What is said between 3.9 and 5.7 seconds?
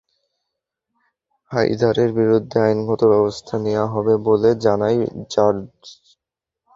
হবে বলে জানায় র্যাব।